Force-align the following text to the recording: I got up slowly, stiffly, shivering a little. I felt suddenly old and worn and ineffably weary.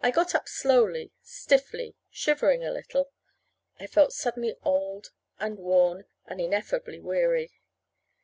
I 0.00 0.10
got 0.10 0.34
up 0.34 0.48
slowly, 0.48 1.12
stiffly, 1.22 1.94
shivering 2.10 2.64
a 2.64 2.72
little. 2.72 3.12
I 3.78 3.86
felt 3.86 4.12
suddenly 4.12 4.56
old 4.64 5.12
and 5.38 5.56
worn 5.56 6.06
and 6.26 6.40
ineffably 6.40 6.98
weary. 6.98 7.52